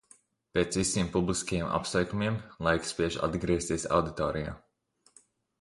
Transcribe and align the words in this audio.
Pēc 0.57 0.77
visiem 0.79 1.11
publiskajiem 1.15 1.67
apsveikumiem, 1.79 2.39
laiks 2.69 2.95
spiež 2.95 3.21
atgriezties 3.29 3.89
auditorijā. 3.99 4.57